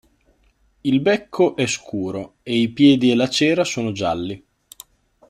[0.81, 4.43] Il becco è scuro e i piedi e la cera sono gialli.